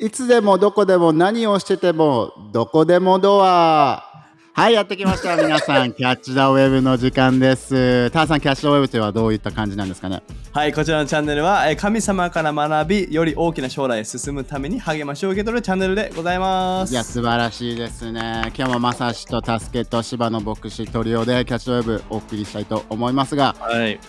[0.00, 4.06] いつでもどこでも何をしててもどこでもドア。
[4.52, 5.36] はいやってきました。
[5.36, 8.10] 皆さん キャッチ・ザ・ウェブの時間です。
[8.10, 10.22] ターさんキャッチ・ザ・ウェブというのはどういった感じなんですかね？
[10.52, 16.92] はい、こちらのチャンネルはえー神様から学び、より大きな将来へ進むために励ましを受け取るチャンネルでございます。
[16.92, 18.50] いや素晴らしいですね。
[18.56, 24.00] 今日もまさしと助けと芝の牧師トリオでキャッチ・ザ・ウェブお送りしたいと思いますがはい。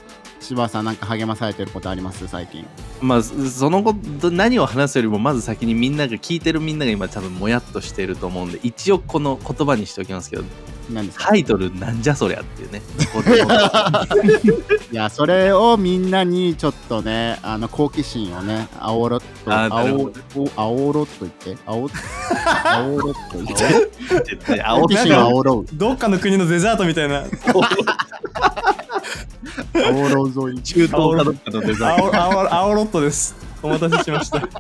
[0.42, 2.28] 柴さんなんか励まされてることあります？
[2.28, 2.66] 最近。
[3.02, 10.44] まあ、そのこと、何を話すよりも、まず先にみんなが、聞いてるみんなが今多分もやっとしてると思うんで、一応この言葉にしておきますけど、
[10.92, 11.28] 何ですか？
[11.30, 12.82] タイトルなんじゃそりゃっていうね。
[14.92, 20.12] いやそれをみんなにちょっとねあの好奇心をねあおろっとあお
[20.58, 21.56] あおろっと言って？
[21.66, 21.90] あお
[22.66, 23.56] あおろっと言って？
[24.64, 25.76] 好奇心をあおろう。
[25.76, 27.24] どっかの国のデザートみたいな、
[29.76, 32.16] あおろ沿い中東かどっかのデザイン。
[32.16, 33.36] 青ロットです。
[33.64, 34.48] お待たせしました。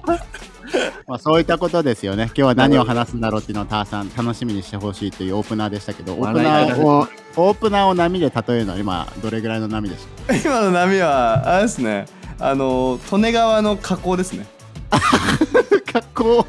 [1.06, 10.34] まあ、そういったことですよね今日は何を話すんだろうっていうのをターさん楽しみにしてほしいというオープナーでしたけどオープナーをオープナーを波で例えるのは今どれぐらいの波でした？
[10.38, 12.06] 今の波は、あれですね、
[12.40, 14.46] あの、利根川の河口ですね。
[15.92, 16.48] 格好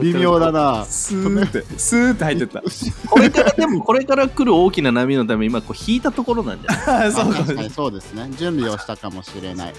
[0.00, 0.84] 微妙だな。
[0.84, 2.62] スーって、スーって入ってった。
[3.08, 7.08] これからでも、これから来る大きな波のため、今こう引いたところなんじゃない？
[7.08, 8.30] あ そうかそうですね。
[8.36, 9.74] 準備をしたかもしれない。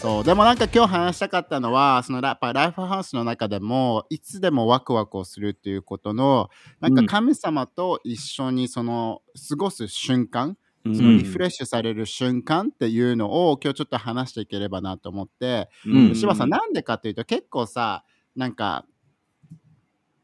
[0.00, 0.24] そう。
[0.24, 6.48] でもなんか今日話したかったのはそのやっぱライフハウスの中でもいつでもワクワクをするっていうことの
[6.80, 10.56] なんか神様と一緒にその過ごす瞬間、
[10.86, 16.14] うそのリフレッシュされる瞬間っていうのを今日ちょっと話していければなと思って、うん。
[16.14, 18.02] 柴さんなんでかっていうと結構さ
[18.36, 18.86] なんか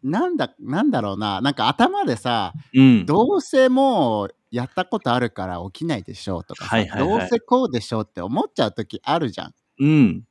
[0.02, 1.40] なんだなんだろうな。
[1.40, 3.06] なんか頭でさうん。
[3.06, 7.20] どうせもうやったことあるから起きないでしょうとかさ、はいはいはい。
[7.20, 9.54] どうせこうでしょうって思っちゃう時あるじゃん。
[9.80, 10.24] うん。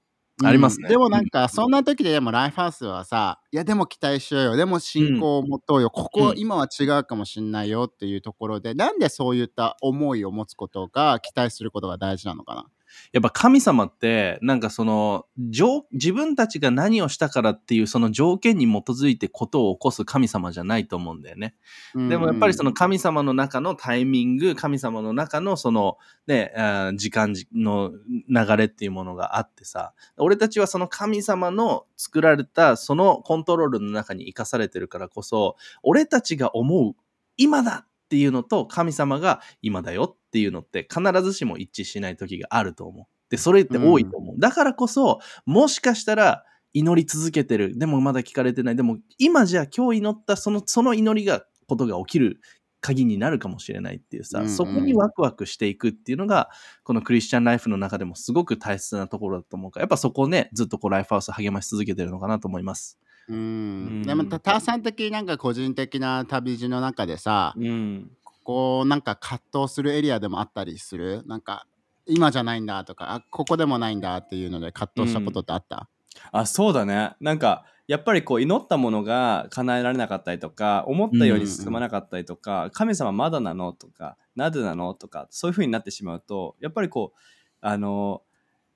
[0.43, 0.85] ありますね。
[0.85, 0.91] うん。
[0.91, 4.55] でもなんかそんな時ででもライフハウスはさいやでも期待しようよ。
[4.55, 6.37] でも信仰を持とうよ、ここうん。
[6.37, 12.65] 今は違うかもしんないよっていうところでなんでそういった思いを持つことが期待することが大事なのかな
[13.11, 21.55] やっぱ神様って、なんかその、条自分たちが何をしたからっていうその条件に基づいてことを起こす神様じゃないと思うんだよね。
[21.95, 25.97] でもやっぱりその神様の中のタイミング、神様の中のその
[26.27, 26.53] ね、
[26.95, 27.91] 時間の
[28.29, 36.95] 流れっていうものがあってさ、俺たちはその神様の作られたそのコントロールの中に生かされてるからこそ、俺たちが思う
[37.37, 43.05] 今だっていうのと神様が今だよっていうのって必ずしも一致しない時があると思う。
[43.29, 44.39] で、それって多いと思う。
[44.39, 47.77] だからこそ、もしかしたら祈り続けてる。
[47.77, 48.75] でもまだ聞かれてない。
[48.75, 52.41] でも今じゃあ今日祈ったその、その祈りが、ことが起きる
[52.79, 56.49] 鍵になるかもしれないっていうさ、うんうんそこにワクワクしていくっていうのが、
[56.83, 62.99] このクリスチャンライフの中でもすごく大切なところだと思うから、やっぱそこをね、ずっとこうライフハウス励まし続けてるのかなと思います。
[63.29, 63.37] うん。
[63.37, 64.03] うん。
[64.03, 68.11] でもたターさん的なんか個人的な旅路の中でさ、うん。
[68.43, 71.23] こうなんか葛藤するエリアでもあったりする？
[71.25, 71.65] なんか
[72.05, 75.89] 今じゃないんだとかあここでもないんだっていうので葛藤したことってあった、
[76.31, 77.15] あそうだね。
[77.19, 87.19] なんかやっぱりこう祈ったものが叶えられなかったりとか思ったように進まなかったりとか、神様まだなのとかなぜなのとかそういう風になってしまうとやっぱりこう
[87.61, 88.21] あの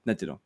[0.06, 0.40] なんていうの？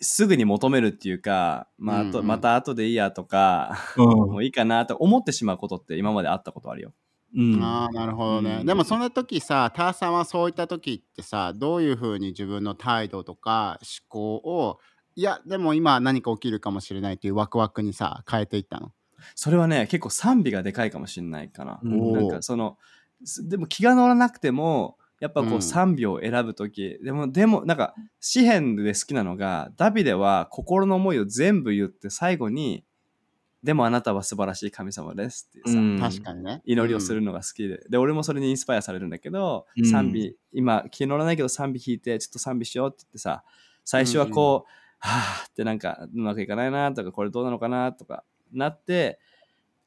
[0.00, 2.26] すぐに求めるっていうか、まあ、あとうんうん。
[2.26, 6.92] また後でいいやとか、 もういいかなと思ってしまうことって今まであったことあるよ。
[7.36, 7.62] うん。
[7.62, 8.66] ああなるほどね、うん。
[8.66, 14.78] でもそんな時さターさんはそういった時ってさどういうふうに自分の態度とか思考を
[15.14, 18.92] いやでも今何か起きるかもしれないっていうワクワクにさ変えていったの？
[19.34, 21.78] それはね結構賛美がでかいかもしれないかな。
[21.82, 22.12] うん。
[22.12, 22.78] なんかその
[23.24, 32.84] すでも気が乗らなくてもやっぱこうんう賛美を選ぶ時、でもでもなんか詩篇で好きなのがダビデは心の思いを全部言って最後に
[33.62, 35.98] 「でもあなたは素晴らしい神様です」ってさ、うん。
[36.00, 36.62] 確かにね。
[36.64, 39.84] 祈りをするのが好きで、で俺もそれにインスパイアされるんだけど、うん。
[39.84, 43.44] 賛美今気乗らないけど賛美弾いてちょっと賛美しようって言ってさ
[43.84, 44.70] 最初はこう、
[45.00, 49.18] はあってなんかうまくいかないなとかこれどうなのかなとかなって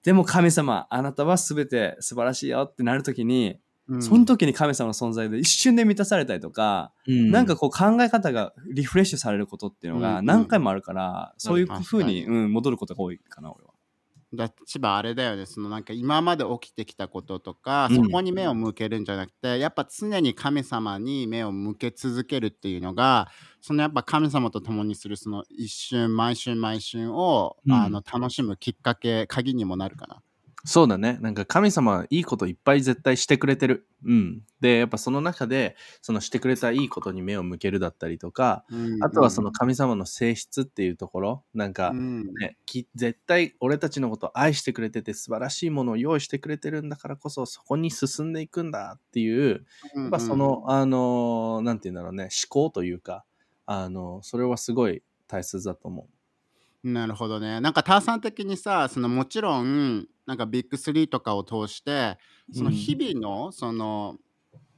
[0.03, 4.01] でも神様あなたは全て素晴らしいよってなるときに、うん。
[4.01, 7.31] その時に神様の存在で一瞬で満たされたりとか、うん。
[7.31, 12.25] なんかこう考え方がリフレッシュされることっていうのうんが何回もあるから、そういうふうに、に。
[12.25, 13.73] うん、戻ることが多いかな俺は。
[14.35, 15.45] だ千葉あれだよね。
[15.45, 17.95] そのなんか今まで起きてきたこととか、うん。
[17.97, 23.29] そこに目を向けるんじゃなくてやっぱ常に神様に目を向け続けるっていうのが
[23.61, 27.73] そのやっぱ神様と共にするその一瞬毎春毎春を、うん。
[27.73, 30.21] あの楽しむきっかけ鍵にもなるかな。
[30.65, 31.17] そうだね。
[31.19, 33.85] なんか神様はいいこといっぱい絶対してくれてる。
[34.05, 34.43] うん。
[34.61, 38.63] で、やっぱその中で、そのしてくれたいいことに目を向けるだったりとか、
[39.01, 42.33] あとはその神様の性質っていうところ、なんか、うん
[42.95, 49.65] 絶対俺たちのことを愛してくれてて素晴らしいものを用意してくれてるんだからこそそこに進んでいくんだっていう、
[49.95, 53.25] やっぱその、あの、なんて言うんだろうね、思考というか、
[53.65, 56.07] あの、それはすごい大切だと思
[56.83, 57.61] なるほどね。
[57.61, 62.17] なんかターさん的にさ、そのもちろん、なんかビッグ3とかを通して、
[62.51, 64.17] その日々の、その、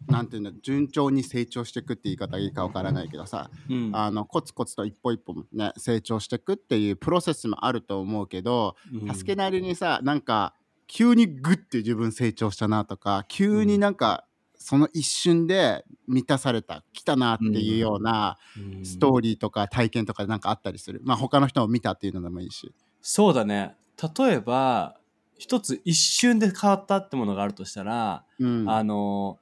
[0.07, 3.91] なんていうんだ、順調に成長していくって言い方いいかわからないけどさ、うん。
[3.93, 9.13] あのコツコツと一歩一歩ね成長していくっていうプロセスもあると思うけど、うん。
[9.13, 10.53] 助けなりにさなんか
[10.87, 14.25] 急にグッて自分成長したなとか急になんか
[14.57, 18.85] その一瞬で満たされた来たなっていうようなうん。
[18.85, 22.71] ストーリーとか体験とかなんかあったりする、まあ他の人を見たっていうのでもいいし。
[23.01, 23.75] そうだね。
[24.17, 24.97] 例えば
[25.37, 28.69] 一つ一瞬で変わったってものがあるとしたら、うん。
[28.69, 29.39] あの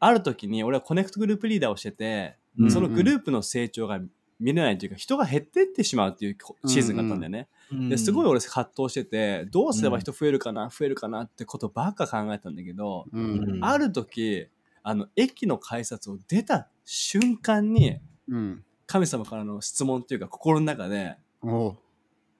[0.00, 4.00] ある時に俺はコネクトグループリーダーをしてて、うんそのグループの成長が
[4.40, 6.36] 見れないというか人が減ってってしまうっていう
[6.66, 7.88] シーズンがあったんだよね、う。
[7.88, 13.38] ですごい俺葛藤しててどうすれば人増えるかな、増えるかなってことばっか考えたんだけど、うん。
[13.38, 14.48] うんある時
[14.82, 18.64] あの駅の改札を出た瞬間にうん。
[18.86, 21.16] 神様からの質問っていうか心の中で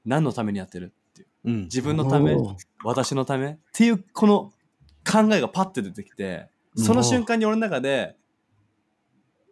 [0.04, 0.94] 何のためにやってる？
[1.48, 1.62] ううん。
[1.64, 2.36] 自分のため
[2.84, 3.50] 私のため？
[3.52, 4.52] っていうこの
[5.10, 8.16] 考えがパッて出てきてその瞬間に俺の中で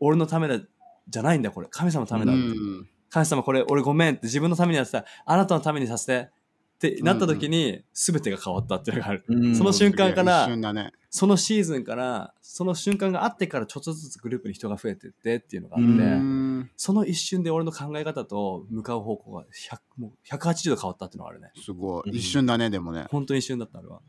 [0.01, 0.61] 俺のためだ
[1.09, 1.69] じゃないんだこれ。
[1.71, 2.89] 神様のためだ、うん。
[3.11, 5.05] 神様これ俺ごめんって自分のためにやってた。
[5.25, 6.29] あなたのためにさせて
[6.77, 9.57] ってなった時に全てが変わったっていうのがある、うん。
[9.57, 16.71] その瞬間からねそのシーズンからその瞬間があってからちょっとずつグループに人が増えてってっていうのがあって、うん。
[16.77, 21.53] その一瞬で俺の考え方と向かう方向が100もう180度変わったっていうのがあるね。
[21.65, 22.11] すごい。
[22.11, 22.15] うん。
[22.15, 23.07] 一瞬だねでもね。
[23.11, 24.03] 本当に一瞬だったあれは、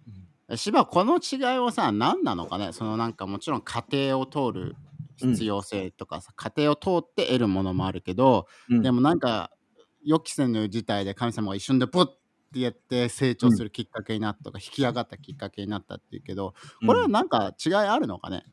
[0.49, 2.73] え芝この違いはさ何なのかね？
[2.73, 4.75] そのなんかもちろん家庭を通る
[5.15, 8.81] 必要性とかさ、家庭を通って得るものもあるけど、うん。
[8.81, 9.51] でもなんか
[10.03, 12.07] 予期せぬ事態で神様が一瞬でポッ
[12.47, 16.53] ってやって成長するきっかけになったとか、引き上がったきっかけになったっていうけど
[16.85, 18.43] これはなんか違いあるのかね、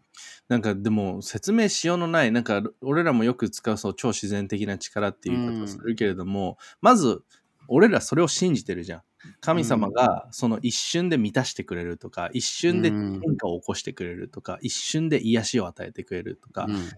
[0.49, 7.23] なんかでも説明しようのない、なんか俺らもよく使うそう超自然的な力っていう言い方をするけれども、まず
[7.69, 9.03] 俺らそれを信じてるじゃん。
[9.41, 16.91] 神様がその一瞬で満たしてくれるとか、一瞬で変化を起こしてくれるとか、一瞬で癒しを与えてくれるとか、うん。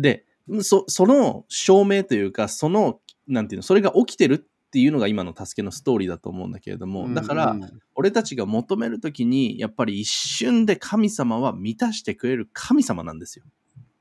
[0.00, 0.24] で、
[0.62, 13.44] そその証明というか、その、なんていうの、それが起きてるっていうのが今の助けのストーリーだと思うんだけれども、だから、うん俺たちが求めるときに、やっぱり一瞬で神様は満たしてくれる神様なんですよ。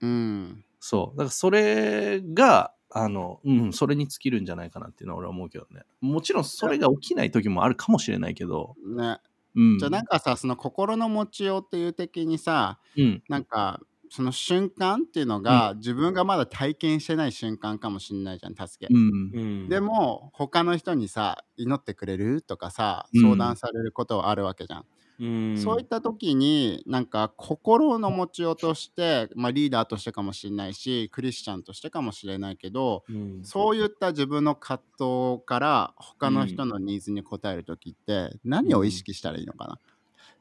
[0.02, 1.18] うんそう。
[1.18, 5.84] だからそれが、あの、うん、それに尽きるんじゃないかなっていうのは俺は思うけどね。
[6.02, 9.20] もちろんそれが起きない時もあるかもしれないけど、ね
[9.56, 9.78] うん。
[9.78, 13.24] じゃあなんかさその心の持ちようっていう的にさうん。
[13.30, 13.80] なんか
[14.14, 19.34] その瞬間っていうのが、自分がまだ体験してない瞬間かもしれないじゃん助け、うん。
[19.34, 19.70] うん。
[19.70, 23.24] でも他の人にさ祈ってくれるとかさうん。
[23.24, 24.86] 相談されることはあるわけじゃん、
[25.20, 25.28] うん。
[25.54, 33.54] そういった時になんか心の持ちようとして、まあ、リーダーとしてかもしれないしクリスチャンとしてかもしれないけどうん。
[33.54, 39.80] そういった自分の葛藤から他の人のニーズに応える時って何を意識したらいいのかな、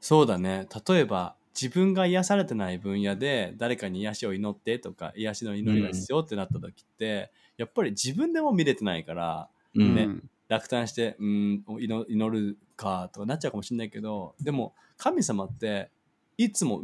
[0.01, 0.67] そうだね。
[0.87, 9.95] 例えば自分が癒されてない分野で誰かに癒しを祈ってとか癒しの祈りが必要ってなった時って、やっぱり自分でも見れてないからうん。
[9.95, 10.09] ね
[10.49, 15.89] 落胆してうん祈祈るかとかなっちゃうかもしれないけどでも神様って
[16.37, 16.81] いつも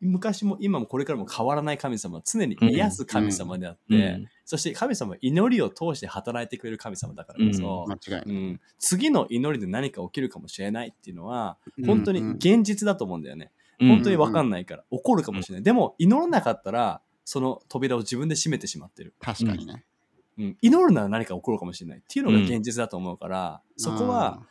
[0.00, 14.84] 昔も今もこれからも変わらない神様常に癒す神様であって、うんそして神様は祈りを通して働いてくれる神様だからこそ、うん次の祈りで何か起きるかもしれないっていうのはうん本当に現実だと思うんだよね、うん本当に分かんないから。
[14.90, 19.84] 起こるかもしれない、でも祈らなかったらその扉を自分で閉めてしまってる、確かにね、
[20.38, 24.42] うん、祈るなら何か起こるかもしれないっていうのが現実だと思うから、そこは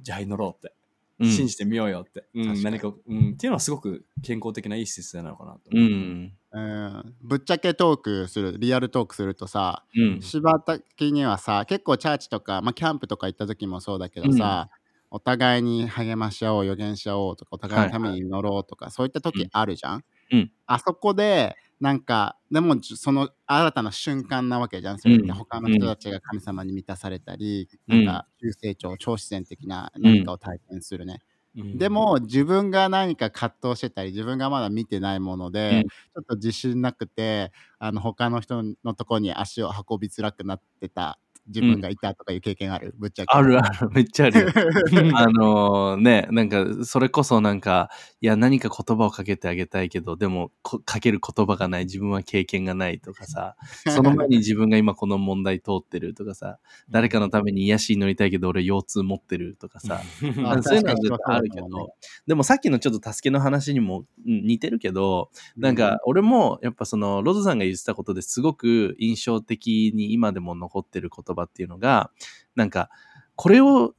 [0.00, 0.74] じゃあ祈ろうって。
[1.20, 1.30] うん。
[1.30, 5.76] 信じてみようよって、うん何か、うん、っていうのはすごく健康的ないい姿勢なのかなとう。
[5.76, 6.32] ん。
[6.52, 7.14] うん。
[7.20, 10.22] ぶっちゃけトークするリアルトークするとさうん。
[10.22, 14.70] 柴田的にはさ結構チャーチとか、まあ、キャンプとか行った時もそうだけどさ、
[15.10, 20.50] お互いに励まし合おう予言し合おうとかお互いのために祈ろうとか、そういった時あるじゃん、うん。
[20.66, 25.24] あそこでなんかでもじその新たな瞬間なわけじゃんそれって。
[25.24, 25.34] うん。
[25.34, 28.04] 他の人たちが神様に満たされたり、うん。
[28.04, 31.20] なんか急成長超自然的な何かを体験するね、
[31.56, 31.78] うん。
[31.78, 35.88] でも自分が何か葛藤してたり自分がまだ見てないもので、うん。
[35.88, 43.34] ちょっと自信なくてあの他の人のところに足を運びづらくなってた自分がいたとかいう経験ある、ぶっちゃけ。
[43.34, 44.48] あるある、 めっちゃあるよ。
[45.16, 47.90] あのね、なんか、それこそなんか、
[48.20, 53.56] いや、何か言葉をかけてあげたいけど、でも、こかける言葉がない、自分は経験がないとかさ、
[53.88, 56.58] その前に自分が今この問題通ってるとかさ、
[56.90, 60.00] 誰かのために癒しに乗りたいけど、俺腰痛持ってるとかさ、
[60.44, 61.94] あそういうのは絶対あるけど、
[62.26, 72.10] でもさっきのちょっと助けの話にもうん似てるけど、なんか俺もやっぱそのロゾさんが言ってたことですごく印象的に今でも残ってる言葉っていうのが、
[72.54, 72.90] なんか
[73.36, 73.94] これを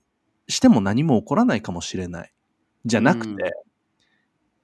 [0.47, 2.33] しても何も起こらないかもしれない。
[2.85, 3.37] じゃなくて、うん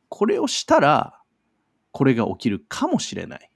[0.08, 1.20] これをしたら
[1.92, 3.50] これが起きるかもしれない。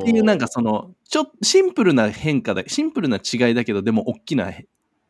[0.00, 4.52] っていうなんかそのちょっシンプルな変化だシンプルな違いだけどでも大きな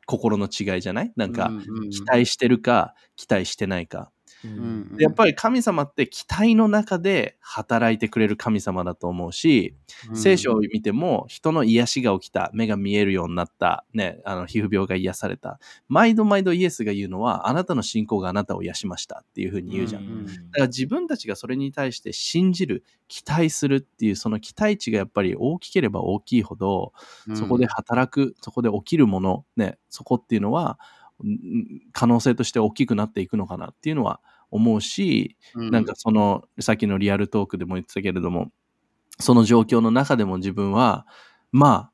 [0.07, 1.13] 心の違いじゃない？
[1.17, 1.51] なんか
[1.91, 4.11] 期待してるか期待してないか。
[4.47, 9.75] ううんやっぱり神様って期待の中で働いてくれる神様だと思うし、
[10.09, 15.59] うん聖書を見ても人の癒しが起きた、目が見えるようになった、ね、あの皮膚病が癒された。
[15.89, 20.03] 毎度毎度イエスが言うのは、あなたの信仰があなたを癒しましたっていうふうに言うじゃん。
[20.03, 26.93] うんだから自分たちがそれに対して信じる、期待するっていうその期待値がやっぱり大きければ大きいほど、
[27.35, 30.97] そこで働く、そこで起きるもの、ね、そこっていうのは、うん
[31.93, 38.51] 可能性として大きくなっていくのかなっていうのは思うし、うんなんかその、さっきのリアルトークでも言ってたけれども、
[39.19, 41.07] その状況の中でも自分は、
[41.53, 41.93] まあ、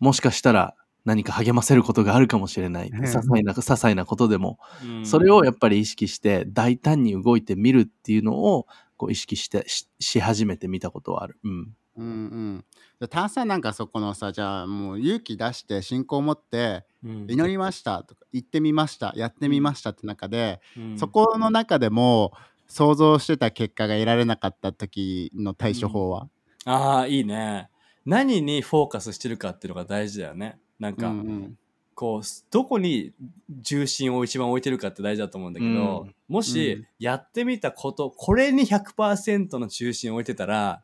[0.00, 2.88] もしかしたら何か励ませることがあるかもしれない。
[2.88, 11.38] うん些細な、些細なことでも、んそれをやっぱり意識して、大胆に動いてみるっていうのを、こう意識してし、し始めてみたことはある。
[11.44, 11.76] うん。
[11.96, 12.64] うんうん。
[13.00, 17.26] で炭酸なんかそこのさじゃあもう勇気出して信仰を持ってうん。
[17.28, 20.98] 祈りましたとか言ってみましたやってみましたって中で、うん。
[20.98, 22.32] そこの中でも
[22.66, 26.28] 想像してた結果が得られなかった時の対処法は、
[26.64, 27.68] ああ、いいね。
[28.06, 30.58] 何にフォーカスしてるかっていうのが大事だよね。
[30.78, 31.58] なんうんか、うん。
[31.94, 33.12] こう、どこに
[33.50, 36.14] 重心を一番置いてるかって大事だと思うんだけど、うん。
[36.28, 36.86] もし、うん。
[36.98, 40.82] やってみたこと、これに100%の重心を置いてたら、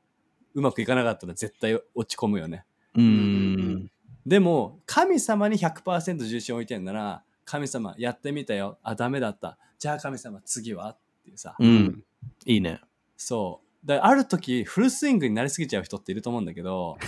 [0.54, 2.64] うまくいかなかったら絶対落ち込むよね。
[2.96, 3.90] ううんん。
[4.26, 8.78] でも、神様に100%重心を置いてるなら、神様やってみたよ。
[8.82, 9.58] あ、ダメだった。
[9.78, 11.56] じゃあ神様次はっていうさ。
[11.58, 12.04] うん。
[12.44, 12.80] いいね。
[13.16, 13.86] そう。
[13.86, 16.98] だある時、フルスイングになりすぎちゃう人っていると思うんだけど、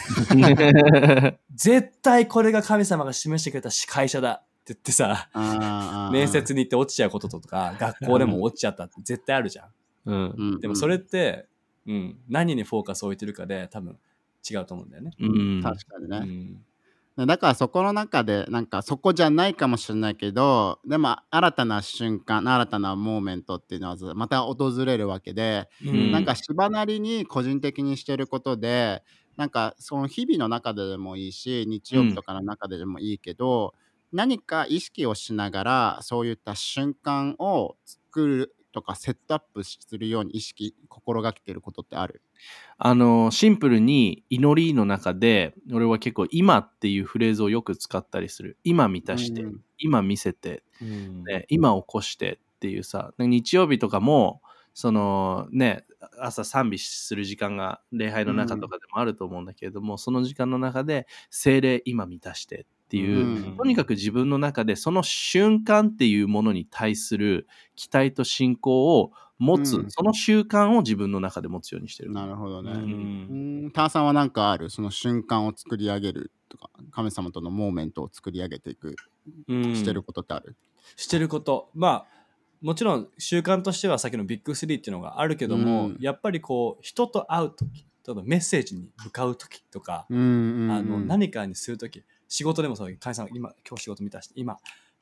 [1.55, 5.29] 絶対これが神様が示してくれた会社だって言ってさ、
[6.13, 9.69] 面接に行って落ちちゃうこととか、学校でも落ちちゃったって絶対あるじゃん。
[10.05, 11.47] うんでもそれって、
[11.87, 13.99] うん、何にフォーカスを置いてるかで多分
[14.49, 15.12] 違うと思うんだよね。
[15.19, 15.62] うん。
[15.62, 16.62] 確かにね、
[17.17, 17.27] うん。
[17.27, 29.03] だからそこの中でなんかそこじゃないかもしれないけどでも新たな瞬間新たなモーメントっていうのはまた訪れるわけで、うんなんか芝なりに個人的にしてることで
[29.37, 33.75] なんかその日々の中ででもいいし日曜日とかの中ででもいいけど、
[34.12, 42.23] 何か意識をしながらそういった瞬間を作るとかセットアップするように意識心がけてることってある？
[42.79, 48.59] あの、シンプルに祈りの中で、俺は結構今っていうフレーズをよく使ったりする。
[48.64, 49.61] 今満たして、うん。
[49.79, 51.25] 今見せて、うん。
[51.25, 54.41] ね、今起こしてっていうさ、日曜日とかも、
[54.75, 55.85] そのね、
[56.19, 63.57] 朝賛美する時間が礼拝の中とかでもあると思うんだけれども、その時間の中で精霊今満たしてっていう、うん。
[63.57, 69.91] とにかく自分の中でその瞬間っていうものに対する期待と信仰を持つ、うん。
[69.91, 72.13] その習慣を自分の中で持つようにしてる。
[72.13, 72.73] なるほどね。
[72.73, 73.67] ううん。
[73.69, 74.69] ん、ターさんは何かある？
[74.69, 78.95] その瞬間を作り上げるとか神様とのモーメントを作り上げていく、
[79.49, 79.75] うん。
[79.75, 80.55] してることってある？
[80.97, 81.71] してること。
[81.75, 82.23] まあ
[82.61, 85.97] もちろん習慣としてはさっきのビッグスリーっていうのがあるけども、うん。
[85.99, 90.25] やっぱりこう人と会う時例えばメッセージに向かう時とか、うんうん
[90.65, 90.71] うん。
[90.73, 94.57] あの何かにする時仕事でもそう神様今今日仕事見たして今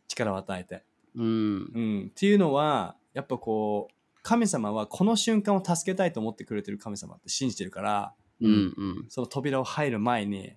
[0.08, 0.82] 力を与えて、
[1.14, 1.24] うん。
[1.24, 9.06] うん、っていうのはやっぱこう神様はこの瞬間を助けたいと思ってくれてる神様って信じてるからうんうん。
[9.08, 10.54] その扉を入る前に、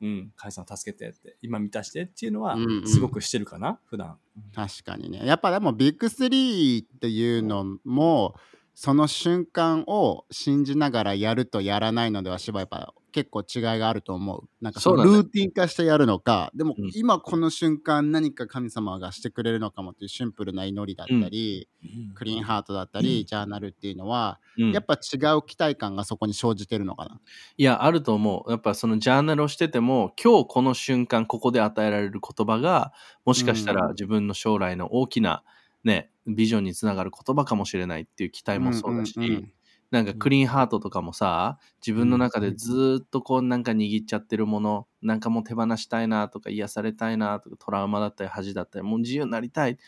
[0.00, 2.86] うん、神様助けてって今満たしてっていうのはうんうん。
[2.86, 4.16] すごくしてるかな、普段。
[4.54, 5.26] 確かにね。
[5.26, 8.36] やっぱでもビッグスリーっていうのも
[8.76, 14.48] その瞬間を信じながらやるとやらないのではしばやっぱ結構違いがあると思う。
[14.60, 16.90] なんかそのルーティン化してやるのかでもうん。
[16.94, 21.68] 今この瞬間何か神様がしてくれるのかもっていうシンプルな祈りだったり、
[22.14, 24.72] クリーンハートだったり、ジャーナルっていうのは、うん。
[24.72, 27.20] やっぱ違う期待感がそこに生じてるのかな。
[27.56, 28.50] いや、あると思う。
[28.50, 32.92] やっぱそのジャーナルをしてても、今日この瞬間、ここで与えられる言葉が、
[33.24, 33.90] もしかしたらうん。
[33.90, 35.42] 自分の将来の大きな
[35.84, 39.52] ね、ビジョンにつながる言葉かもしれないっていう期待もそうだし、んんん
[39.90, 49.78] なんかクリーンハートとかもさ、自分の中でずーっとこうなんか握っちゃってるもの、なんかもう手放したいなとか癒されたいなとかトラウマだったり恥だったり、もう自由になりたい。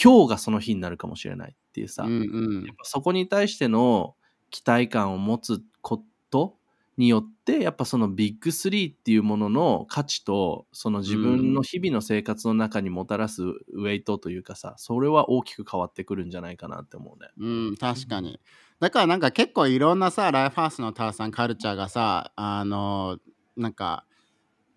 [0.00, 2.16] 今日がその日になるかもしれないっていうさ、うんう
[2.60, 2.76] ん。
[2.82, 4.16] そこに対しての
[4.50, 6.55] 期待感を持つこと
[6.96, 17.30] によってやっぱそのビッグスリーっていうものの価値とその自分の日々の生活の中にもたらすウェイトというかさそれは大きく変わってくるんじゃないかなって思うね。
[17.38, 18.40] うん、確かに。
[18.80, 23.18] だからなんか結構いろんなさ、ライフハウスのタワさんカルチャーがさ、あの、
[23.56, 24.04] なんか、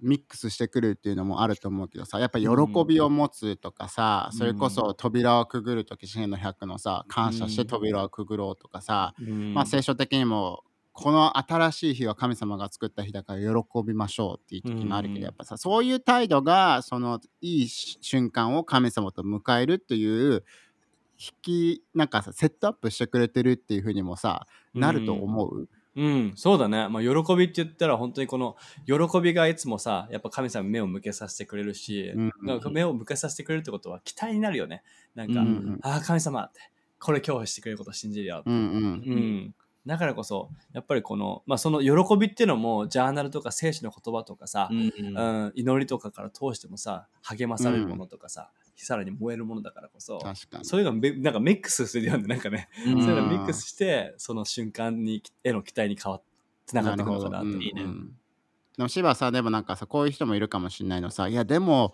[0.01, 2.47] ミックスしてくるっていうのもあると思うけどさやっぱ喜
[2.88, 9.53] びを持つとかさ、それこそ扉をくぐる時支援の100のさ感謝して扉をくぐろうとかさ、うん。
[9.53, 10.63] まあ聖書的にも
[11.01, 15.24] この新しい日は神様が作った日だから喜びましょうっていう時もあるけど、うん。
[15.24, 20.44] やっぱさそういう態度がそのいい瞬間を神様と迎えるっていう
[21.18, 26.89] 引きなんかさセットアップしてくれてるっていうふうにもさなると思う、うん、そうだね。
[26.89, 32.32] まあ、喜びって言ったら本当にこの喜びがいつもさ、やっぱ神様に目を向けさせてくれるし、うん。
[32.44, 34.84] なんか目を向けさせてくれるってことは期待になるよね。
[35.15, 36.60] なんか、うんうんああ、神様って、
[37.00, 38.50] これ今日してくれることを信じるよって。
[38.50, 38.63] うんうん。
[38.63, 50.65] うんだからこそ、やっぱりこの、まあ、その喜びっていうのも、ジャーナルとか聖書の言葉とかさ、うんうん祈りとかから通してもさ、励まされるものとかさ、さらに燃えるものだからこそ、確かに。
[50.65, 53.01] そういうのがめなんかミックスするような、なんかね、うん。
[53.01, 56.27] そういうのをミックスして、その瞬間にへの期待に変わって、
[56.67, 57.48] つながっていくのかなって。
[57.48, 58.19] るほどいいねうんうん。
[58.77, 61.93] でも芝さでもなんかさこういう人もいるかもしれないのさいやでも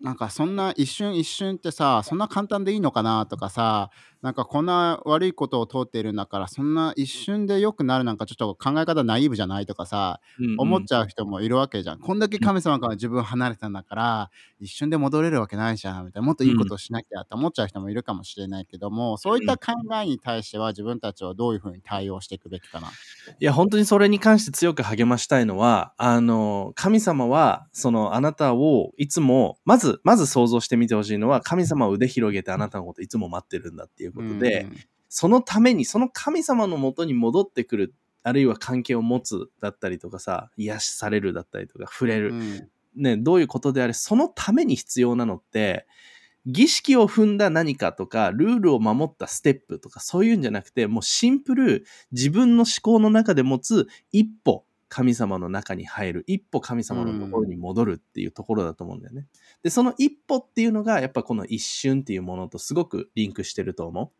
[0.00, 3.90] なんかそんな一瞬一瞬ってさそんな簡単でいいのかなとかさ
[4.22, 10.20] なんかこんな悪いことを通っているんだからそんな一瞬で良くなるなんかちょっと考え方ナイーブじゃないとかさ
[10.58, 11.98] 思っちゃう人もいるわけじゃん。
[12.00, 19.72] こんだけ神様から自分離れたんだから、一瞬で戻れるわけないじゃんみたいな、もっといいことをしなきゃって思っちゃう人もいるかもしれないけども、そういった考
[20.02, 22.88] えに対しては自分たちはどういうふうに対応していくべきかな。
[23.38, 34.76] いや、本当にそれに関して強く励ましたいのは、あの、神様は、その、あなたをいつも、まず、まず想像してみてほしいのは、神様を腕広げてあなたのこといつも待ってるんだっていうことで、うん
[35.08, 42.34] そのために、その神様のもとに戻ってくる、あるいは関係を持つだったりとかさ、癒しされるだったりとか、触れる。
[42.34, 45.86] うんね、どういうことであれ、そのために必要なのって、
[46.44, 59.26] 儀式を踏んだ何かとか、ルールを守ったステップとか、そういうんじゃなくて、もうシンプル、自分の思考の中で持つ一歩、神様の中に入る、一歩神様のところに戻るっていうところだと思うんだよね。
[59.62, 64.12] で、その一歩っていうのが、やっぱこの一瞬っていうものとすごくリンクしてると思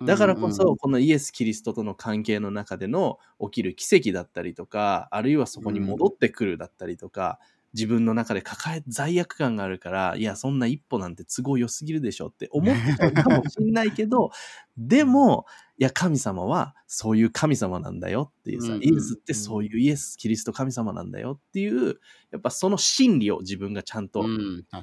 [0.00, 0.04] う。
[0.04, 7.38] だからこそ、このイエス・キリストとの関係の中での起きる奇跡だったりとか、あるいはそこに戻ってくるだったりとか、
[7.76, 14.30] 自分の中で抱え、罪悪感があるから、いや、そんな一歩なんて都合良すぎるでしょって思っちゃうかもしんないけど、
[14.78, 15.44] でも、
[15.78, 24.24] いや、神様はそういう神様なんだよっていうさ、うんうんイエスってそういうイエス、キリスト神様なんだよっていう、やっぱその真理を自分がちゃんと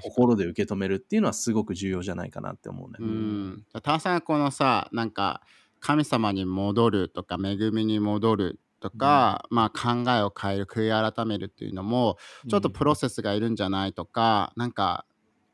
[0.04, 2.98] 心で受け止めるっていうのはすごく重要じゃないかなって思うね。
[3.00, 3.66] うん。
[3.82, 5.42] タワさんはこのさ、なんか
[5.80, 12.18] 神様に戻るとか、恵みに戻るとか、まあ考えを変える、悔い改めるっていうのも、
[12.50, 15.06] ちょっとプロセスがいるんじゃないとか、なんか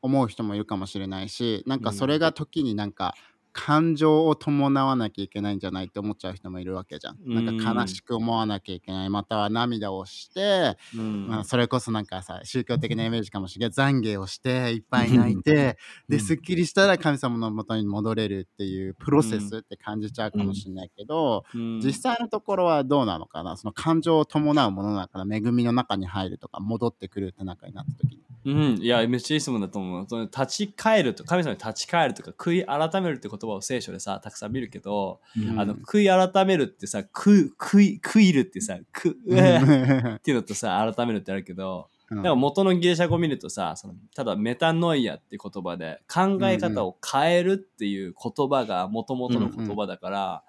[0.01, 3.13] 思う人もいるかもしれないし、なんかそれが時になんか
[3.61, 7.17] 感情を伴わなきゃいけないんじゃないって思っちゃう人もいるわけじゃん。
[7.25, 11.27] なんか悲しく思わなきゃいけない、または涙をして、うん。
[11.27, 15.77] まあ、それこそなんかさ宗教的なイメージかもしれない懺悔をしていっぱい泣いて
[16.09, 16.17] うん。
[16.17, 21.79] ですっきりしたら神様のもとに戻れるっていうプロセスって感じちゃうかもしれないけど、うん。
[21.81, 23.57] 実際のところはどうなのかな？
[23.57, 28.19] その感情を伴うものだから恵みの中に入るとか戻ってくるって中になった時に。
[28.45, 30.05] うん、いや、めっちゃいい質問だと思う。
[30.07, 35.59] その立ち返ると、神様に立ち返るとか、悔い改めるって言葉を聖書でさ、たくさん見るけど、うん。
[35.59, 42.17] あの、悔い改めるってさ、く、悔い、悔いるってさ、く、うえーっていうのとさ、改めるってあるけど、うん。
[42.17, 50.43] だから元のギリシャ語を見るとさ、そのただメタノイアって言葉で考え方を変えるっていう言葉が元々の言葉だから、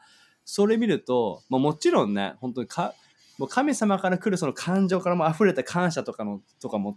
[0.44, 2.94] それ見ると、まあ、もちろんね、本当にか
[3.38, 6.94] もう神様から来るその感情からも溢れた感謝とかのとかも、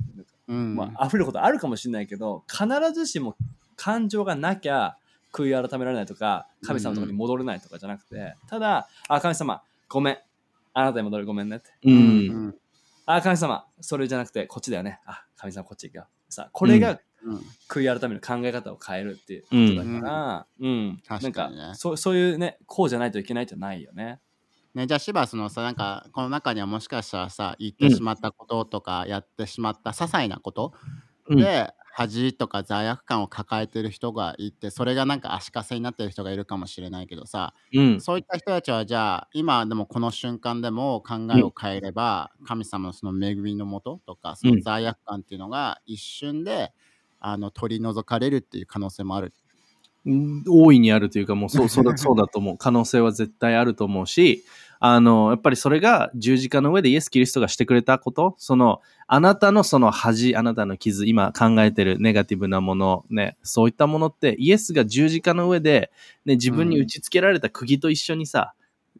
[0.47, 0.75] うん。
[0.75, 3.35] まあ、溢れることあるかもしれないけど、必ずしも
[3.75, 4.97] 感情がなきゃ
[5.33, 10.17] 悔い改められないとか、神様のところに戻れないとかじゃなくて、ただ、あ、神様、ごめん。
[10.75, 11.69] あなたに戻るごめんねって。
[11.83, 11.91] う。
[11.91, 12.55] うんん
[13.05, 15.01] あ、神様、それじゃなくて、こっちだよね。
[15.05, 16.07] あ、神様、こっち行くよ。
[16.29, 16.99] さあ、これがうん
[17.69, 21.01] 悔い改める考え方を変えるっていうことだから、うん。
[21.07, 24.19] 確かにねなんかそう、そういうね、こうじゃないといけないじゃないよね。
[24.73, 30.73] ね、じゃあ芝そのさなんかこの中にはもしかしたらさ言ってしまったこととか、やってしまった些細なこと
[31.27, 38.01] うんで恥とか罪悪感を抱えてる人がいてそれがなんか足かせになってる人がいるかもしれないけどさうん。
[38.01, 46.73] そういった人たちはじゃあ今でもこの瞬間でも考えを変えれば、神様のその恵みのもととかその罪悪感っていうのが一瞬で
[47.19, 49.34] あの取り除かれるっていう可能性もある。
[50.06, 52.58] うん大いにあるというか、もうそう、そうだ、そうだと思う。
[52.58, 54.43] 可能性は絶対あると思うし、
[54.85, 65.89] あの、やっぱりそれが十字架の上でイエス・キリストがしてくれたこと、その、あなたのその恥、あなたの傷、今考えてるネガティブなもの、ね、そういったものって、イエスが十字架の上で、
[66.25, 68.55] ね、自分に打ち付けられた釘と一緒にさ、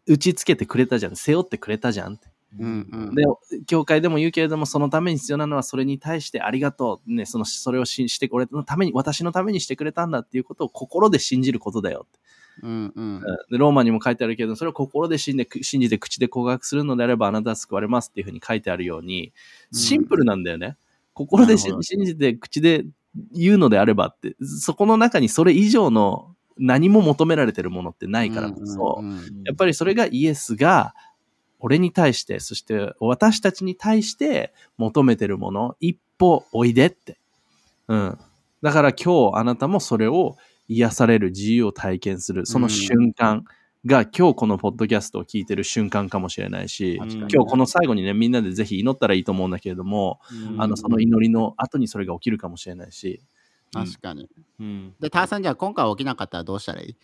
[0.08, 1.18] 打ち付けてくれたじゃん。
[1.18, 2.30] 背負ってくれたじゃんって。
[2.58, 3.24] うんうんで、
[3.66, 7.14] 教会でも言うけれども、そのために必要なのは、それに対してありがとう。
[7.14, 12.20] ね、その、それをしして、俺のために、私のためにしてくれたんだっていうことを心で信じることだよって。
[12.62, 19.34] うんうんでローマにも書いてあるけど、それを心で信じて口で告白するのであれば、あなたは救われますっていうふうに書いてあるように、
[19.72, 20.78] うんシンプルなんだよね。
[21.14, 22.86] 心でしなるほど信じて口で
[23.34, 30.94] 言うのであればって、そこの中にそれ以上の何も求められてるものってないからこそ、うんうんやっぱりそれがイエスが
[31.60, 37.18] 俺に対して、そして私たちに対して求めてるもの、一歩おいでって。
[37.88, 38.18] うん。
[38.62, 40.38] だから今日あなたもそれを
[40.68, 43.44] 癒される自由を体験する、その瞬間
[43.86, 50.22] が今日このポッドキャストを聞いてる瞬間かもしれないし、今日この最後にね、みんなでぜひ祈ったらいいと思うんだけれども、
[50.52, 50.62] うん。
[50.62, 53.22] あの、その祈りの後にそれが起きるかもしれないし、
[53.74, 54.30] 確かに。
[54.60, 54.94] うん。
[55.00, 56.96] で、ターさんじゃあ今回起きなかったらどうしたらいい？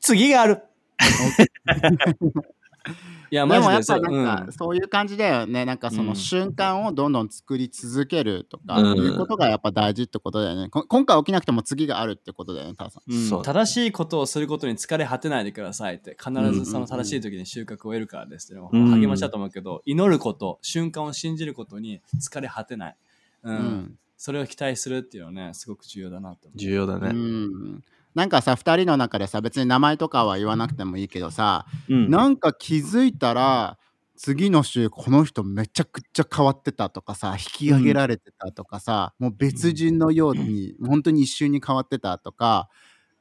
[0.00, 0.62] 次がある
[3.30, 4.46] いや、マジでもやっぱなんうん。
[4.46, 5.64] かそういう感じだよね。
[5.64, 6.08] なんかそうん。
[6.08, 8.98] の瞬間をどんどん作り続けるとかうん。
[8.98, 10.68] いうことがやっぱ大事ってことだよね。
[10.68, 13.12] こ今回起きなくても次があるってことだよね、ターさん。
[13.12, 13.28] うん。
[13.28, 13.42] そう。
[13.42, 22.96] 正しいことをすることに疲れ果てないでくださいって必ずその正しい時に収穫を得るからですっていう励ましだと思うけど、祈ること瞬間を信じることに疲れ果てない、
[23.44, 23.56] うん。
[23.56, 23.98] うん。
[24.16, 26.56] それを期待するっていうのはねすごく重要だなと思う。
[26.56, 27.08] う重要だね。
[27.12, 27.82] ん
[28.14, 32.10] なんかさ2人の中でさ別に名前とかは言わなくてもいいけどさ、うん。
[32.10, 33.78] なんか気づいたら
[34.16, 42.68] 次の週この人めちゃくちゃ変わってたとかさ引き上げられてたとかさ、もう別人のように、本当に一瞬に変わってたとか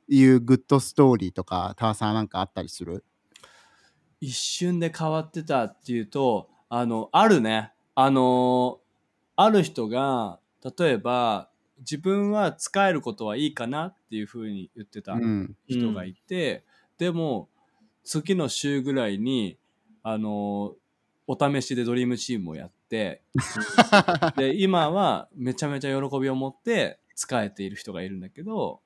[0.07, 3.03] いうグッドストーリーとかターさんなんかあったりする？
[4.21, 7.71] 一瞬で変わってたっていうとあのあるね。
[7.95, 8.79] あの
[9.35, 10.39] ある人が
[10.77, 15.55] 例えば自分は使えることはいいかなっていうふうに言ってたうん。
[15.67, 16.63] 人がいて、
[16.97, 17.49] でも
[18.03, 19.57] 次の週ぐらいに
[20.03, 20.75] あの
[21.27, 23.21] お試しでドリームチームをやって
[24.37, 28.81] で今はめちゃめちゃ喜びを持って使えている人がいるんだけど、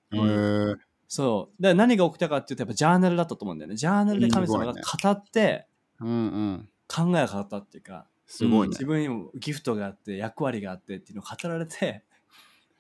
[1.08, 1.62] そう。
[1.62, 3.76] で何が起きたかっていうとやっぱジャーナルだったと思うんだよね。
[3.76, 5.68] ジャーナルで神様がうん語って
[6.00, 6.70] うんうん。
[6.88, 8.70] 考えが変わったっていうか、すごいね。
[8.70, 8.86] 自。
[8.86, 12.04] 分にもギフトがあって役割があってっていうのを語られて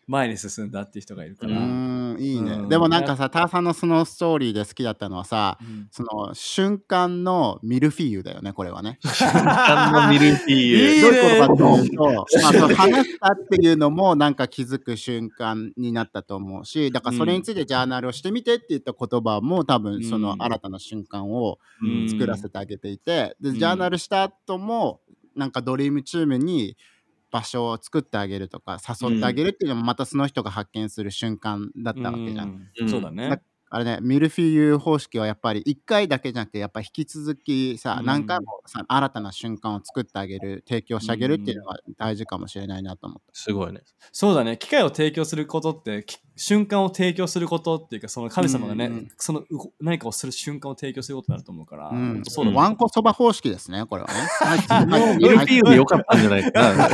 [0.08, 2.70] 前に進んだっていう人がいるかうら、いいね、うん。
[2.70, 5.88] でもなんかさターさんのそのストーリーで好きだったのはさうん。
[5.92, 9.00] その瞬間のミルフィーユだよねこれはね。
[9.22, 11.02] あのミルフィーユ。
[11.04, 11.98] どういうことかねという。
[11.98, 22.10] と、まあ、その話したっていうのもなんか気づく瞬間になったと思うしだからそれについてジャーナルをしてみてって言った言葉も多分その新たな瞬間をうん。
[22.10, 23.56] 作らせてあげていて、でん。
[23.56, 25.02] ジャーナルした後も
[25.36, 26.78] なんかドリームチームに
[27.32, 32.50] 場所を作ってあげるとか誘ってあげるっていうのもまたその人が発見する瞬間だったわけじゃん。
[32.50, 43.34] うんうんそうだねだあれねミルフィーユ方式はやっぱり1回だけじゃなくてやっぱり引き続きさ、うん何回もさ新たな瞬間を作ってあげる提供してあげるっていうのが大事かもしれないなと思った。
[43.34, 43.82] すごいね。
[44.14, 49.12] そうだね機会を提供することってき瞬間を提供することっていうかその神様がね、うんうん。
[49.18, 49.44] その
[49.82, 52.22] 何かをする瞬間を提供することになると思うから、うん。
[52.26, 52.58] そうだね。
[52.58, 55.18] ワンコそば方式ですね、これはね。
[55.18, 56.22] ミルフィーユでよかったん。
[56.22, 56.90] じゃないかな。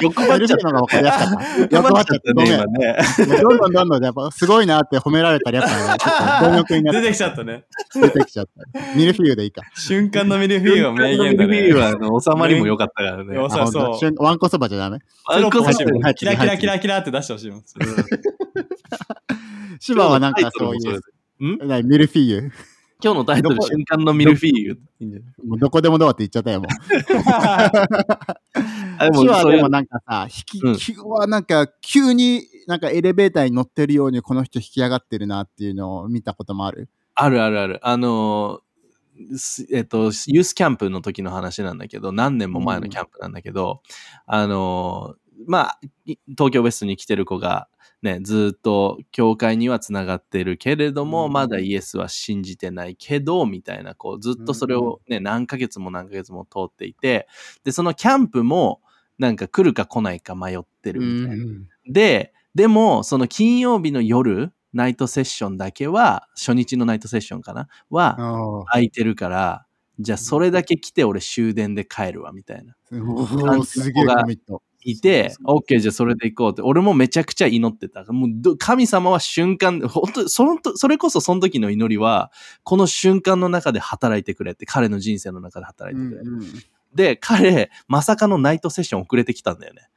[0.00, 1.68] 欲張っちゃっミルフィーユの方が分かりやすかった。
[1.68, 1.76] た。
[1.76, 2.96] 欲張っちゃったね、今ね。
[3.42, 3.58] どん。
[3.58, 3.72] どん。
[3.72, 3.88] どん。
[3.88, 4.04] どん。
[4.04, 7.64] やっぱすごいなって褒められたらやっぱね、ちょっと貪欲にな出てきちゃったね
[7.94, 8.96] 出てきちゃった。
[8.96, 9.62] ミルフィーユでいいか。
[9.74, 13.34] 瞬間のミルフィーユは名言だねミルフィーユはあの収まりも良かったからね。
[13.48, 14.98] そンコそばじゃダメ。
[14.98, 15.04] テ
[15.40, 16.02] ロップ欲しいもん。
[16.02, 17.62] はいキラキラキラキラって出してほしいもん
[19.80, 21.00] 芝 はなんかそういう、
[21.66, 22.50] 何ミルフィーユ？
[23.04, 24.78] 今日のタイトル、瞬間のミルフィーユ。
[25.00, 26.70] いいんじゃないもうどこでもドアって言っちゃったよ、もう。
[29.18, 36.88] シはそういうでもなんかさ、引き、うん急はなんか急になんかエレベーターに乗ってるようにこの人引き上がってるなっていうのを見たこともある？
[37.16, 37.80] あるあるある。
[37.82, 38.62] あのー
[39.36, 43.82] すえっと、ユースキャンプの時の話なんだけど、何年も前のキャンプなんだけど、
[44.26, 47.68] あのーまあ、い東京ウェストに来てる子が、
[48.02, 51.32] ね、ずっと教会にはつながってるけれども、うん。
[51.32, 57.28] まだイエスは信じてないけど、みたいな、こう、ずっとそれをね、何ヶ月も何ヶ月も通っていて、
[57.64, 58.80] で、そのキャンプも、
[59.18, 61.44] なんか来るか来ないか迷ってるうみたいな。
[61.44, 69.66] んで、でも、その金曜日の夜、ナイトセッションだけは、初日のナイトセッションかなは、あ空いてるから、
[69.98, 72.74] じゃあそれだけ来て俺終電で帰るわ、みたいな。
[73.64, 74.62] すげえコミット。
[74.84, 76.62] いて、オッケーじゃあそれで行こうって。
[76.62, 78.04] 俺もめちゃくちゃ祈ってた。
[78.12, 82.32] もうど神様は瞬間、本当そのとそれこそその時の祈りは、
[82.64, 86.20] この瞬間の中で働いてくれって、彼の人生の中で働いてくれ。
[86.22, 86.46] うんうん
[86.94, 89.88] で、彼、まさかのナイトセッション遅れてきたんだよね。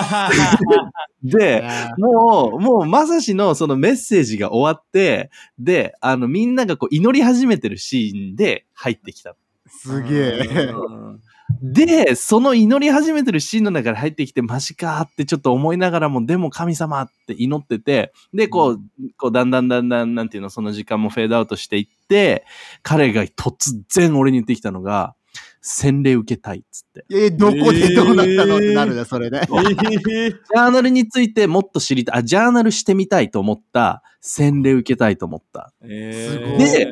[0.00, 1.64] い で、
[1.98, 9.34] もう、もう、まさしのそのメッセージが終わって、で、あの、みんながこう祈り始めてるシーンで入ってきた。
[9.66, 10.38] すげえ。
[10.72, 11.20] うん
[11.62, 18.80] で、その祈り始めてるシーンの中で入ってきて、マジかーってちょっと思いながらも、でも神様って祈ってて、で、こう、
[19.16, 22.44] こう、だんだんだんだん、なんていうの、その時間もフェードアウトしていって、
[22.82, 25.14] 彼が突然俺に言ってきたのが、
[25.60, 27.04] 洗礼受けたいっつって。
[27.10, 29.42] え、どこでどうなったのっえーてなるね、それね。
[29.48, 35.72] ジャーナルについてもっと知りたい、あ、ジャーナルしてみたいと思った、洗礼受けたいと思った。
[35.82, 36.88] えーすごいで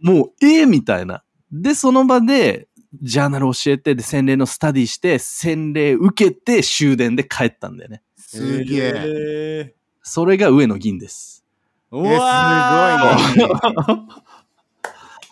[0.00, 1.24] もう、ええみたいな。
[1.50, 2.68] で、その場で、
[3.02, 8.02] ジャーナル教えて、で、洗礼のスタディして、洗礼受けて、終電で帰ったんだよね。
[8.16, 8.92] すげえ。
[8.94, 11.44] えそれが上野銀です。
[11.92, 13.54] えわすごいね。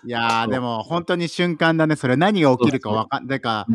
[0.05, 1.97] いやー、でも本当に瞬間だね。
[1.97, 3.41] それ何が起きるかわかんない。
[3.41, 3.67] か、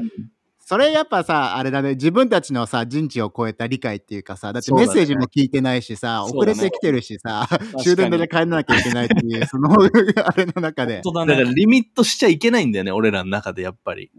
[0.60, 11.02] それやっぱさ、あれだね、自分たちのさ、人知を超えた理解っていうかさ、だってメッセージも聞いてないしさ、ね遅れてきてるしさ、に終電で帰らなきゃいけないっていう、 その、あれの中で。
[11.06, 11.56] 本当だだからね。
[11.56, 14.12] リミットしちゃいけないんだよね、俺らの中でやっぱり。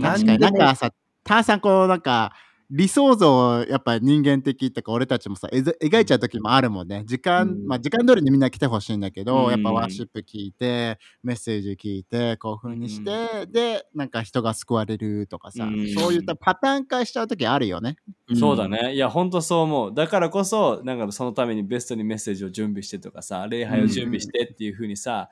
[0.00, 0.92] 確かになんかさ、
[1.24, 2.32] ターさんこうなんか、
[2.70, 7.02] 理想像をやっぱ人間的とか俺たちもさえず描いちゃう時もあるもんね。
[7.06, 7.66] 時間、うん。
[7.66, 9.50] まあ時間通りにみんな来てほしいんだけど、うん。
[9.50, 15.94] やっぱワーシップ聞いてメッセージ聞いてこういう風にして、でなんか人が救われるとかさ、うん。
[15.94, 17.96] そういったパターン化しちゃう時あるよね。
[18.38, 18.68] そうだ。
[18.68, 18.94] ね。
[18.94, 19.94] いや、本当そう思う。
[19.94, 25.30] だからこそ、なんかそのためにベストにメッセージを準備してとかさ、礼拝を準備してっていうふうにさ、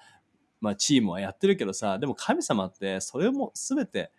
[0.62, 4.10] まあチームはやってるけどさ、でも神様ってそれも全て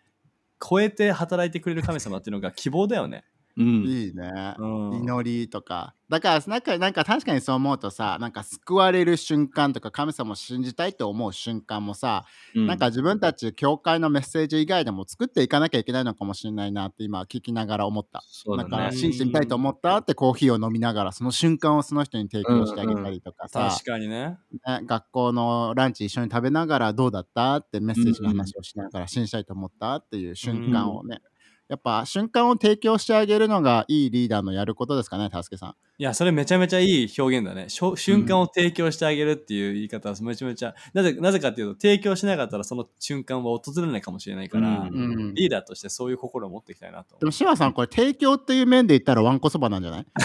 [0.60, 3.24] 超えて働いてくれる神様っていうのが希望だよね。
[3.58, 3.84] うん。
[3.86, 4.93] いいね、うん。
[5.04, 18.24] 祈りとかだからなんかなんか確かにそう思うとさなんか救われる瞬間とか神様を信じたいと思う瞬間もさ、なんか自分たち教会のメッセージ以外でも作っていかなきゃいけないのかもしれないなって今聞きながら思った。
[18.26, 18.70] そうだね。
[18.70, 19.98] なんか信じてみたいと思った？
[19.98, 24.38] ってコーヒーを飲みながらその瞬間をその人に提供してあげたりとかさ、確かにね。
[24.65, 27.58] ね学校のランチ一緒に食べながらどうだった？
[27.58, 29.96] ってメッセージの話をしながら信じたいと思った？
[29.96, 31.20] っていう瞬間をね、
[31.67, 35.75] やっぱ瞬間を提供してあげるのがいいリーダーのやることですかね、たすけさん。
[35.99, 37.67] いや、それめちゃめちゃいい表現だね。
[37.69, 44.99] 瞬間を提供してあげるっていう言い方はめちゃめちゃ、なぜなぜかっていうと、提供しなかったらその瞬間は訪れないかもしれないから、うんう
[45.32, 47.25] ん、リーダーとしてそういう心を持っていきたいなとで。
[47.25, 50.06] も、シワさん、これ提供っていう面で言ったらわんこそばなんじゃない？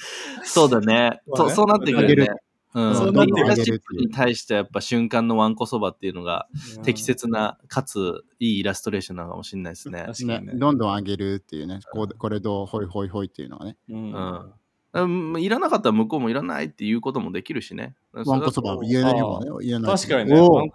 [0.44, 1.20] そうだね。
[1.34, 2.40] そうねそそうなってくるよね。
[2.74, 2.94] うん。
[2.94, 6.48] そうリなってくるーダーシップに対してはやっぱ瞬間のわんこそばっていうのが
[6.82, 10.04] 適切な、かついいイラストレーションなのかもしれないですね。
[10.06, 10.52] 確かにね。
[10.52, 13.76] ねどんどん上げるっていうね、こうこれどう、ほいほいほいっていうのはね。
[13.88, 14.52] うんうん。
[14.92, 17.94] うんいらなかったら向こうもいらないっていうこともできるしね。
[18.12, 19.66] わんこそばを言えないよね。
[19.66, 19.96] 言えない。
[19.96, 20.40] 確かにね。
[20.40, 20.68] お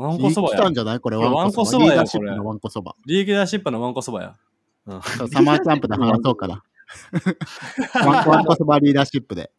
[0.00, 0.74] わんこそばや来たん。
[0.74, 1.84] じゃないこれ、わんこそば。
[1.84, 2.94] リーダーシップのわんこそば。
[3.06, 4.36] リーダーシップのわんこそばや。
[4.86, 6.62] うんそうサマーキャンプで話そうかな。
[8.06, 9.52] わ んわんこそばリーダーシップで。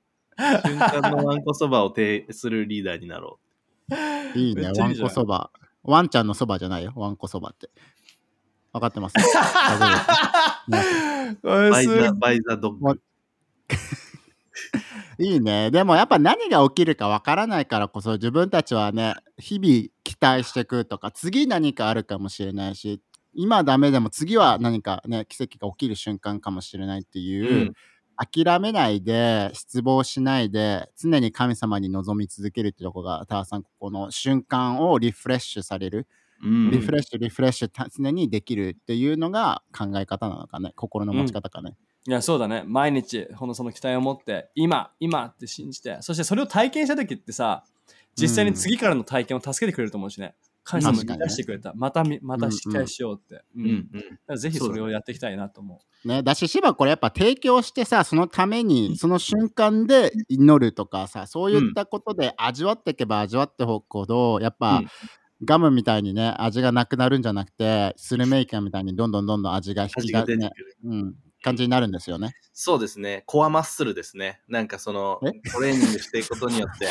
[0.63, 3.39] 瞬間のわんこそばを呈するリーダーになろ
[4.35, 5.51] いいね、わんこそば。
[5.83, 7.69] ワンちゃんのそばじゃないよ、わんこそばって。
[8.73, 9.15] 分かってます？
[11.41, 13.01] バイザバイザドッグ。
[15.19, 15.71] いいね。
[15.71, 23.01] でもやっぱ何が起きるかわからないからこそ自分たちはね、日々期待していくとか、次何かあるかもしれないし、
[23.33, 27.73] 今ダメでも次は何かね、奇跡が起きる瞬間かもしれないっていう、うん
[28.21, 36.07] 諦めないで、失望しないで、常に神様に望み続けるってとこが、タワさん、ここの瞬間をリフレッシュされる、
[36.43, 41.75] うんリフレッシュ、リフレッシュた常にできるっていうのが考え方なのかね、心の持ち方かね。
[42.07, 42.63] いや、そうだね。
[42.65, 47.63] 毎日、ほんのその期待を持って、今、今って信じて、そしてそれを体験した時ってさ、
[48.15, 50.35] 実際に次からの体験を助けてくれると思うしね。
[50.63, 51.73] 神様に出してくれた。
[51.75, 53.43] またみ、また期待しようって。
[53.55, 64.87] うんうんうんだからぜひそれをやっていきたいなと思ね、だし、しばこれやっぱ提供してさ、そのために、その瞬間で祈るとかさ、そういったことで味わっていけば味わっていくほど、やっぱ、うん
[65.43, 70.51] ガムみたいにね、味がなくなるんじゃなくて、スルメイカみたいにどんどんどんどん味が引味き出てく、る。
[70.83, 72.35] うん、感じになるんですよね。
[72.53, 73.23] そうですね。
[73.25, 74.39] コアマッスルですね。
[74.47, 75.31] なんかそのえ？
[75.49, 76.85] トレーニングしていくことによって、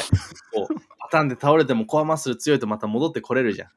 [0.53, 0.75] こう、
[1.11, 3.69] パターンで倒れてもコアマッスル強いとまた戻ってこれるじゃん。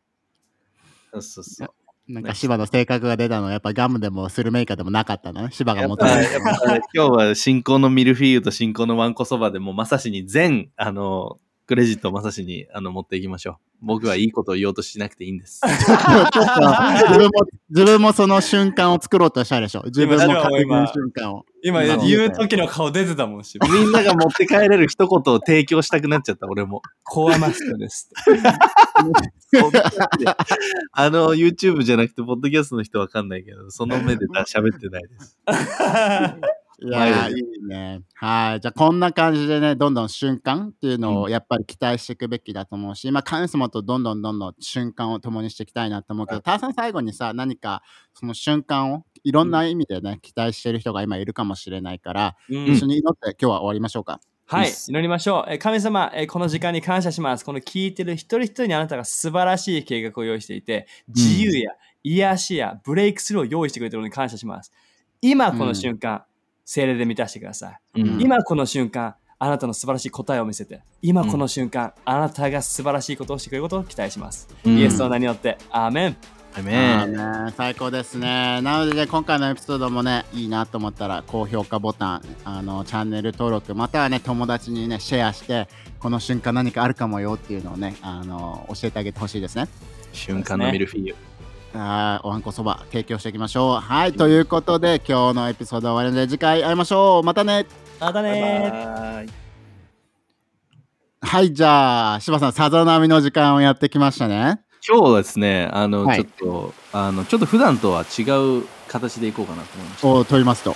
[1.13, 1.69] そうそうそう。
[2.05, 5.43] なんか芝の性格が出たのはやっぱガムでもスルメイカでもなかったの？
[5.43, 5.49] ね。
[5.51, 13.55] 芝が求めやっぱ今日は新興のミルフィーユと新興のわんこそばでもうまさしに全、あの、クレジットをまさしにあの持っていきましょう。
[13.85, 15.61] 僕はいいことを言おうとしなくていいんです。
[15.67, 17.31] 自分も
[17.69, 19.83] 自分もその瞬間を作ろうとしたでしょ。
[19.85, 21.45] 自分も確認瞬間を。
[21.63, 23.57] 今言う時の顔出てたもんし。
[23.61, 26.81] みんなが持って帰れる一言を提供したくなっちゃった、俺も。
[27.03, 28.09] コアマスターです。
[30.91, 35.39] あの、YouTube じゃなくて、ポッドキャストの人わかんないけど、その目で喋ってないです。
[36.85, 38.01] いやー、いいね。
[38.15, 38.59] はい。
[38.59, 47.81] じゃあ、こんな感じでね、どんどん瞬間っていうのをやっぱり期待していくべきだと思うし、まあ、神様とどんどんどんどん瞬間を共にしていきたいなと思うけど、ターさん最後にさ、何か
[48.13, 54.19] その瞬間をいろんな意味でね、期待してる人が今いるかもしれないから、うん一緒に祈って今日は終わりましょうか。
[54.45, 55.51] はい祈りましょう。
[55.51, 57.45] えー神様、えーこの時間に感謝します。
[57.45, 61.71] この聞いてる一人一人にあなたが素晴らしい計画を用意していて、自由や
[62.03, 64.71] 癒しやブレイクスルーを用意してくれているのに感謝します。
[65.21, 66.23] 今この瞬間、
[66.65, 68.01] 精霊で満たしてください。
[68.01, 74.47] うん今この瞬間、あなたの素晴らしい答えを見せて、今この瞬間、あなたが素晴らしいことをしてくれることを期待します。
[74.65, 76.17] うんイエスの名によって、アーメン。
[76.55, 77.53] アメン。
[77.57, 78.61] 最高ですね。
[78.61, 85.67] なので、ね、今回のエピソードもね、いいなと思ったら、高評価ボタン、あのチャンネル登録、またはね、友達にね、シェアして、
[85.99, 89.67] この瞬間何かあるかもよっていうのをね、あの教えてあげてほしいですね。
[90.13, 91.15] 瞬間のミルフィーユ。
[91.73, 93.79] はい、おわんこそば提供していきましょう。
[93.79, 97.23] はい、ということで、今日のエピソードは終わりなので、次回会いましょう。
[97.23, 97.65] またね。
[97.99, 99.25] またね
[101.21, 104.61] はい、じゃあ、柴さん、さざ波の時間をやってきましたね。
[104.87, 108.21] 今日はですね、あの、はいちょっと、あの、ちょっと普段とは違
[108.59, 110.07] う形でいこうかなと思いました。
[110.09, 110.75] を取りますと。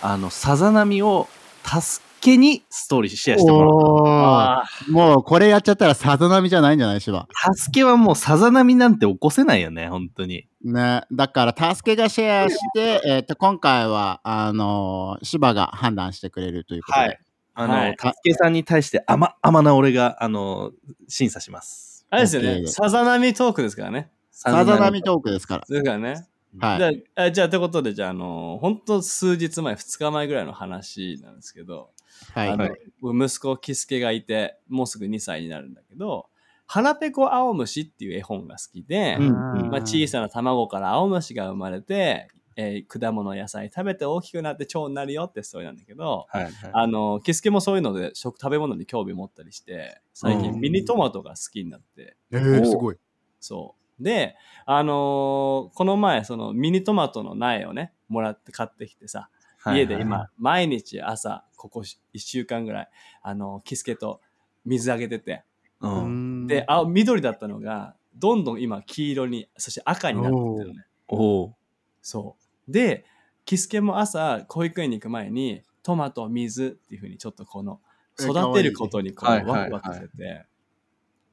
[0.00, 1.28] あの、さざ波を
[1.64, 3.62] 助けにストーリーシェアしても
[4.04, 4.92] らう。
[4.92, 7.00] もうこれやっちゃったらさざ波じゃないんじゃない？
[7.00, 7.26] 柴。
[7.54, 10.46] 助けはもうさざ波なんて起こせないよね、本当に。
[10.64, 17.18] ね、だから助けがシェアして、えー、と今回はあのー芝が判断してくれるということで、
[17.54, 20.72] あの、はい助けさんに対して甘、甘な俺が、あの、
[21.08, 22.06] 審査します。
[22.10, 24.10] あれですよね、さざ波トークですからね。
[24.30, 25.64] さざ波トークですから。
[25.68, 26.26] ですからね。
[26.58, 31.90] はいじゃあ、あじゃあ、ということで、じゃあ、あの、本当数日前、2日前ぐらいの話なんですけど、
[32.34, 32.70] はいはい
[33.02, 36.28] 息子、キスケがいて、もうすぐ2歳になるんだけど、
[36.66, 46.52] 腹ペコ青虫っていう絵本が好きで、うんまあ、小さな卵から青虫が生まれて、えー果物野菜食べて大きくなって腸になるよってストーリーなんだけど、はい、はい。
[46.72, 52.96] あの、キスケもそういうので食食べ物に興味持ったりして、最近うんミニトマトが好きになって、えーすごい。
[53.40, 54.02] そう。
[54.02, 62.88] で、あのーこの前、そのミニトマトの苗をね、もらって買ってきてさ、はい家で今、毎日朝、ここ1週間ぐらい、
[63.22, 64.20] あの、キスケと
[64.64, 65.44] 水あげてて、
[65.80, 66.46] うん。
[66.46, 70.86] で、あ、緑だったのが、どんどん今、黄色に、そして赤になってってるのね。
[71.08, 71.54] おう
[72.02, 72.36] そ
[72.68, 72.72] う。
[72.72, 73.04] で、
[73.44, 77.80] キスケも朝、保育園に行く前に、トマト、水っていうふうに、ちょっとこの、
[78.20, 80.46] え育てることにこう、ワクワクしてて、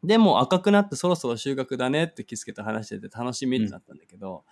[0.04, 4.44] でもう赤くなってそろそろ収穫だねってキスケと話してて楽しみってなったんだけど、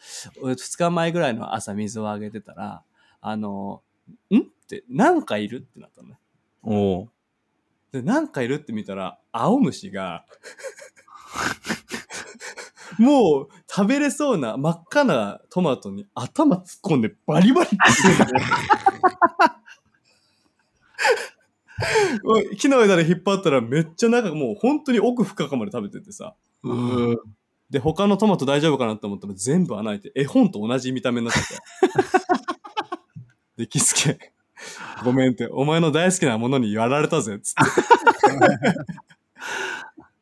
[0.42, 2.84] 俺2日前ぐらいの朝水をあげてたら、
[3.28, 3.82] あの、
[4.30, 4.38] ん？
[4.38, 5.58] って、なんかいる？
[5.58, 6.20] ってなったのね。
[6.62, 7.10] おう
[7.92, 10.26] で、なんかいるって見たら、青虫が、
[13.00, 18.32] もう食べれそうな真っ赤なトマトに頭突っ込んでバリバリってするんだよ
[22.24, 26.36] おい木の枝で引っ張ったらめっちゃなんかもう本当に奥深くまで食べててさ。
[26.64, 26.70] う
[27.72, 32.15] で、他のトマト大丈夫かなって思ったら全部穴開いて、絵本と同じ見た目になってて。
[33.58, 34.34] で、キスケ、
[35.04, 37.62] ごめんって、お前の大好きなものにやられたぜ、つって。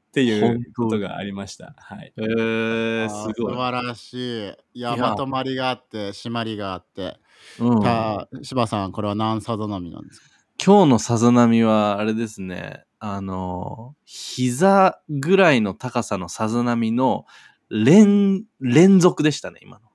[0.09, 1.73] っていうことがありました。
[1.77, 2.13] はい。
[2.17, 3.53] えー、すごい。
[3.53, 4.53] 素晴らしい。
[4.75, 7.17] いや、まとまりがあって、締まりがあって。
[7.59, 10.27] うんた柴さん、これは何さざ波なんですか？
[10.63, 17.25] 今日のさざ波は、あれですね、あの、膝ぐらいの高さのさざ波の
[17.69, 19.89] 連、連続でしたね、今の。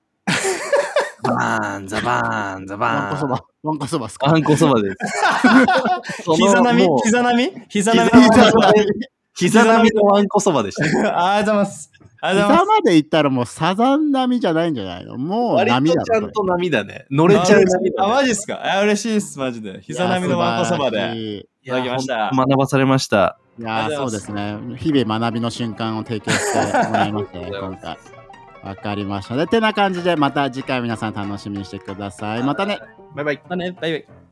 [1.31, 3.07] バーン、ザバーン、ザわバーン。
[3.09, 3.43] んこそば。
[3.63, 4.29] わんこそばっすか？
[4.29, 4.97] あんこそばです。
[6.35, 6.89] 膝並み？
[7.03, 7.61] 膝並み？
[7.69, 8.19] 膝並み？
[8.21, 8.85] 膝並み
[9.35, 10.83] 膝並みのわんこそばでした。
[10.83, 11.91] ありがとうございます。
[12.21, 17.05] 膝ままで行ったらもうサザン並みじゃないんじゃないのもう割波だちゃんと波だね。
[17.09, 17.35] 乗す。
[17.35, 18.13] れちゃう波あ、だ、ね。
[18.13, 18.59] マジっすか？
[18.61, 19.79] あ、嬉しいっす、マジで。
[19.81, 20.97] 膝並みのわんこそばで。
[21.13, 21.37] で。
[21.63, 22.31] いただきました。
[22.35, 23.37] 学ばされました。
[23.57, 24.57] いやそうですね。
[24.77, 27.97] 日々学びの瞬間を提供してもらいましたね、今回。
[28.63, 29.35] わかりました。
[29.35, 32.43] で、てな感じで、また次回皆さん楽しみにしてください。
[32.43, 32.79] またね。
[33.15, 33.39] バイバイ。
[33.43, 34.28] またね、バイバイ。